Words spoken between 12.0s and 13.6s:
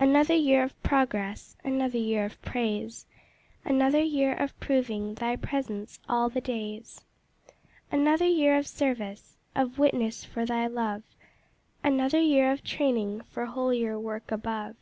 year of training For